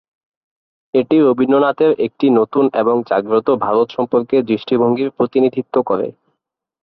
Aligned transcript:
এটি 0.93 1.15
রবীন্দ্রনাথের 1.19 1.91
একটি 2.05 2.27
নতুন 2.39 2.65
এবং 2.81 2.95
জাগ্রত 3.09 3.47
ভারত 3.63 3.87
সম্পর্কে 3.97 4.35
দৃষ্টিভঙ্গির 4.49 5.09
প্রতিনিধিত্ব 5.17 5.75
করে। 5.89 6.07